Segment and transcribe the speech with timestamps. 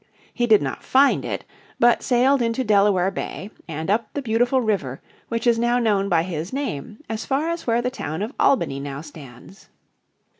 [0.33, 1.45] He did not find it,
[1.79, 6.23] but sailed into Delaware Bay and up the beautiful river which is now known by
[6.23, 9.69] his name as far as where the town of Albany now stands.